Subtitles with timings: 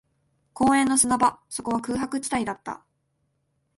[0.53, 2.83] 公園の砂場、そこは空白地帯だった